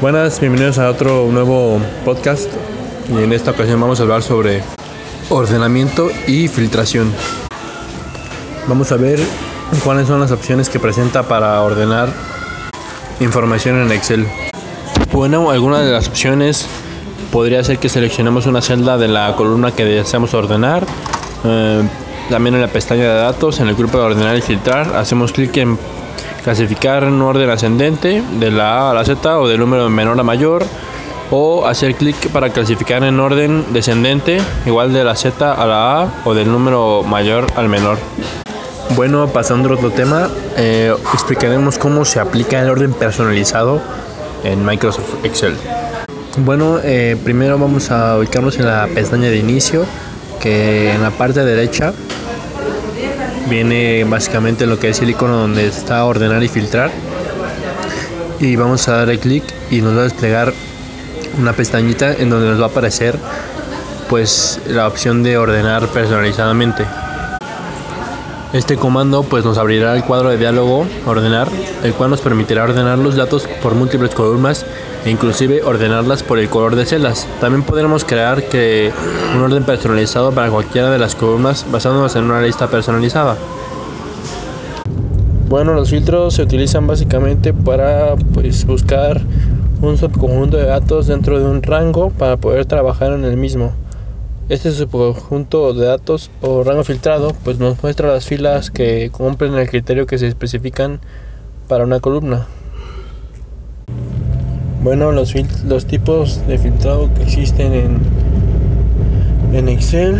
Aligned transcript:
Buenas, 0.00 0.40
bienvenidos 0.40 0.78
a 0.78 0.88
otro 0.88 1.28
nuevo 1.30 1.78
podcast 2.06 2.50
y 3.10 3.22
en 3.22 3.34
esta 3.34 3.50
ocasión 3.50 3.78
vamos 3.82 4.00
a 4.00 4.04
hablar 4.04 4.22
sobre 4.22 4.62
ordenamiento 5.28 6.08
y 6.26 6.48
filtración. 6.48 7.12
Vamos 8.66 8.92
a 8.92 8.96
ver 8.96 9.20
cuáles 9.84 10.08
son 10.08 10.20
las 10.20 10.30
opciones 10.30 10.70
que 10.70 10.80
presenta 10.80 11.24
para 11.24 11.60
ordenar 11.60 12.08
información 13.20 13.76
en 13.82 13.92
Excel. 13.92 14.26
Bueno, 15.12 15.50
alguna 15.50 15.80
de 15.80 15.92
las 15.92 16.08
opciones 16.08 16.66
podría 17.30 17.62
ser 17.62 17.76
que 17.76 17.90
seleccionemos 17.90 18.46
una 18.46 18.62
celda 18.62 18.96
de 18.96 19.08
la 19.08 19.36
columna 19.36 19.72
que 19.72 19.84
deseamos 19.84 20.32
ordenar. 20.32 20.86
Eh, 21.44 21.82
también 22.30 22.54
en 22.54 22.62
la 22.62 22.68
pestaña 22.68 23.02
de 23.02 23.20
datos, 23.20 23.60
en 23.60 23.68
el 23.68 23.74
grupo 23.74 23.98
de 23.98 24.04
ordenar 24.04 24.34
y 24.34 24.40
filtrar, 24.40 24.96
hacemos 24.96 25.30
clic 25.32 25.54
en 25.58 25.78
clasificar 26.42 27.04
en 27.04 27.20
orden 27.20 27.50
ascendente 27.50 28.22
de 28.38 28.50
la 28.50 28.78
A 28.78 28.90
a 28.90 28.94
la 28.94 29.04
Z 29.04 29.38
o 29.38 29.48
del 29.48 29.60
número 29.60 29.88
menor 29.88 30.18
a 30.18 30.22
mayor 30.22 30.64
o 31.30 31.66
hacer 31.66 31.94
clic 31.94 32.28
para 32.30 32.50
clasificar 32.50 33.04
en 33.04 33.20
orden 33.20 33.72
descendente 33.72 34.40
igual 34.66 34.92
de 34.92 35.04
la 35.04 35.14
Z 35.14 35.52
a 35.52 35.66
la 35.66 36.02
A 36.02 36.08
o 36.24 36.34
del 36.34 36.50
número 36.50 37.02
mayor 37.02 37.46
al 37.56 37.68
menor. 37.68 37.98
Bueno, 38.96 39.28
pasando 39.28 39.70
a 39.70 39.74
otro 39.74 39.90
tema, 39.90 40.28
eh, 40.56 40.92
explicaremos 41.14 41.78
cómo 41.78 42.04
se 42.04 42.18
aplica 42.18 42.60
el 42.60 42.70
orden 42.70 42.92
personalizado 42.92 43.80
en 44.42 44.64
Microsoft 44.64 45.24
Excel. 45.24 45.54
Bueno, 46.38 46.78
eh, 46.82 47.16
primero 47.22 47.58
vamos 47.58 47.90
a 47.90 48.18
ubicarnos 48.18 48.58
en 48.58 48.66
la 48.66 48.88
pestaña 48.92 49.28
de 49.28 49.36
inicio, 49.36 49.84
que 50.40 50.92
en 50.92 51.02
la 51.02 51.10
parte 51.10 51.44
derecha 51.44 51.92
viene 53.48 54.04
básicamente 54.04 54.66
lo 54.66 54.78
que 54.78 54.90
es 54.90 55.00
el 55.02 55.10
icono 55.10 55.36
donde 55.36 55.66
está 55.66 56.04
ordenar 56.04 56.42
y 56.42 56.48
filtrar. 56.48 56.90
Y 58.38 58.56
vamos 58.56 58.88
a 58.88 58.98
darle 58.98 59.18
clic 59.18 59.44
y 59.70 59.82
nos 59.82 59.96
va 59.96 60.00
a 60.00 60.04
desplegar 60.04 60.52
una 61.38 61.52
pestañita 61.52 62.12
en 62.14 62.30
donde 62.30 62.48
nos 62.48 62.60
va 62.60 62.64
a 62.64 62.68
aparecer 62.68 63.18
pues 64.08 64.60
la 64.66 64.88
opción 64.88 65.22
de 65.22 65.36
ordenar 65.36 65.86
personalizadamente 65.88 66.84
este 68.52 68.76
comando 68.76 69.22
pues 69.22 69.44
nos 69.44 69.58
abrirá 69.58 69.94
el 69.94 70.04
cuadro 70.04 70.30
de 70.30 70.36
diálogo 70.36 70.84
ordenar 71.06 71.48
el 71.84 71.92
cual 71.94 72.10
nos 72.10 72.20
permitirá 72.20 72.64
ordenar 72.64 72.98
los 72.98 73.14
datos 73.14 73.46
por 73.62 73.74
múltiples 73.74 74.14
columnas 74.14 74.66
e 75.04 75.10
inclusive 75.10 75.62
ordenarlas 75.62 76.22
por 76.22 76.38
el 76.38 76.48
color 76.48 76.76
de 76.76 76.84
celdas. 76.84 77.26
También 77.40 77.62
podremos 77.62 78.04
crear 78.04 78.42
que 78.42 78.92
un 79.34 79.42
orden 79.42 79.64
personalizado 79.64 80.32
para 80.32 80.50
cualquiera 80.50 80.90
de 80.90 80.98
las 80.98 81.14
columnas 81.14 81.64
basándonos 81.70 82.14
en 82.16 82.24
una 82.24 82.42
lista 82.42 82.68
personalizada. 82.68 83.36
Bueno, 85.48 85.74
los 85.74 85.90
filtros 85.90 86.34
se 86.34 86.42
utilizan 86.42 86.86
básicamente 86.86 87.52
para 87.52 88.14
pues, 88.34 88.64
buscar 88.66 89.20
un 89.80 89.96
subconjunto 89.96 90.56
de 90.56 90.66
datos 90.66 91.06
dentro 91.06 91.38
de 91.38 91.44
un 91.44 91.62
rango 91.62 92.10
para 92.10 92.36
poder 92.36 92.66
trabajar 92.66 93.12
en 93.12 93.24
el 93.24 93.36
mismo. 93.36 93.72
Este 94.50 94.72
subconjunto 94.72 95.72
de 95.74 95.86
datos 95.86 96.28
o 96.40 96.64
rango 96.64 96.82
filtrado 96.82 97.36
pues 97.44 97.60
nos 97.60 97.80
muestra 97.84 98.12
las 98.12 98.26
filas 98.26 98.72
que 98.72 99.08
cumplen 99.10 99.54
el 99.54 99.68
criterio 99.68 100.08
que 100.08 100.18
se 100.18 100.26
especifican 100.26 100.98
para 101.68 101.84
una 101.84 102.00
columna. 102.00 102.48
Bueno, 104.82 105.12
los, 105.12 105.32
los 105.64 105.86
tipos 105.86 106.44
de 106.48 106.58
filtrado 106.58 107.08
que 107.14 107.22
existen 107.22 107.72
en, 107.74 107.98
en 109.52 109.68
Excel 109.68 110.16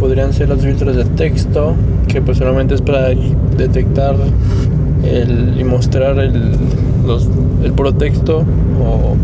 podrían 0.00 0.32
ser 0.32 0.48
los 0.48 0.62
filtros 0.62 0.96
de 0.96 1.04
texto, 1.04 1.76
que 2.08 2.20
pues 2.20 2.38
solamente 2.38 2.74
es 2.74 2.82
para 2.82 3.10
detectar 3.56 4.16
y 5.56 5.62
mostrar 5.62 6.18
el, 6.18 6.56
el 7.62 7.72
puro 7.72 7.94
texto, 7.94 8.38
o 8.82 9.14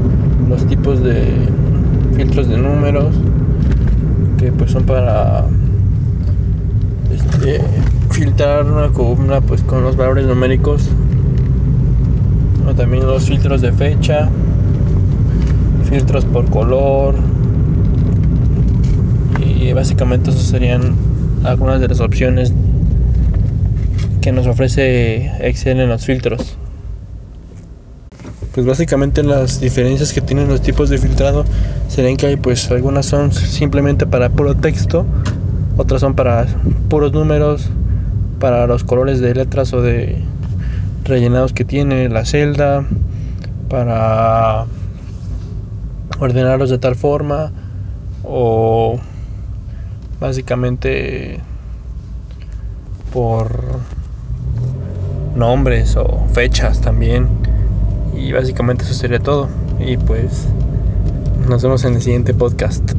los 0.48 0.64
tipos 0.68 1.02
de 1.02 1.24
filtros 2.16 2.48
de 2.48 2.58
números, 2.58 3.12
pues 4.58 4.70
son 4.70 4.84
para 4.84 5.44
este, 7.12 7.60
filtrar 8.10 8.64
una 8.64 8.88
columna 8.88 9.40
pues 9.40 9.62
con 9.62 9.82
los 9.82 9.96
valores 9.96 10.26
numéricos. 10.26 10.88
O 12.68 12.74
también 12.74 13.06
los 13.06 13.26
filtros 13.26 13.60
de 13.60 13.72
fecha 13.72 14.28
filtros 15.88 16.24
por 16.24 16.48
color. 16.50 17.14
Y 19.44 19.72
básicamente 19.72 20.30
eso 20.30 20.40
serían 20.40 20.94
algunas 21.44 21.80
de 21.80 21.88
las 21.88 22.00
opciones 22.00 22.52
que 24.20 24.32
nos 24.32 24.46
ofrece 24.46 25.30
Excel 25.40 25.80
en 25.80 25.88
los 25.88 26.04
filtros 26.04 26.58
pues 28.52 28.66
básicamente 28.66 29.22
las 29.22 29.60
diferencias 29.60 30.12
que 30.12 30.20
tienen 30.20 30.48
los 30.48 30.62
tipos 30.62 30.88
de 30.88 30.98
filtrado 30.98 31.44
serían 31.88 32.16
que 32.16 32.26
hay 32.26 32.36
pues 32.36 32.70
algunas 32.70 33.06
son 33.06 33.32
simplemente 33.32 34.06
para 34.06 34.30
puro 34.30 34.54
texto 34.54 35.04
otras 35.76 36.00
son 36.00 36.14
para 36.14 36.46
puros 36.88 37.12
números 37.12 37.68
para 38.40 38.66
los 38.66 38.84
colores 38.84 39.20
de 39.20 39.34
letras 39.34 39.72
o 39.72 39.82
de 39.82 40.22
rellenados 41.04 41.52
que 41.52 41.64
tiene 41.64 42.08
la 42.08 42.24
celda 42.24 42.84
para 43.68 44.66
ordenarlos 46.18 46.70
de 46.70 46.78
tal 46.78 46.94
forma 46.94 47.52
o 48.22 48.98
básicamente 50.18 51.40
por 53.12 53.80
nombres 55.34 55.96
o 55.96 56.26
fechas 56.32 56.80
también 56.80 57.28
y 58.16 58.32
básicamente 58.32 58.84
eso 58.84 58.94
sería 58.94 59.18
todo. 59.18 59.48
Y 59.78 59.96
pues 59.96 60.46
nos 61.48 61.62
vemos 61.62 61.84
en 61.84 61.94
el 61.94 62.02
siguiente 62.02 62.34
podcast. 62.34 62.92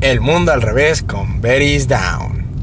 El 0.00 0.20
mundo 0.20 0.52
al 0.52 0.62
revés 0.62 1.02
con 1.02 1.40
Berries 1.40 1.86
Down 1.86 2.31